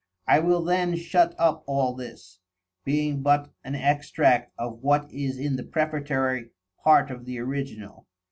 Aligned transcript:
_I 0.27 0.43
will 0.43 0.63
then 0.63 0.95
shut 0.95 1.35
up 1.37 1.63
all 1.67 1.93
this, 1.93 2.39
being 2.83 3.21
but 3.21 3.51
an 3.63 3.75
Extract 3.75 4.51
of 4.57 4.81
what 4.81 5.07
is 5.11 5.37
in 5.37 5.57
the 5.57 5.63
Prefatory 5.63 6.49
part 6.83 7.11
of 7.11 7.25
the 7.25 7.37
Original. 7.37 8.07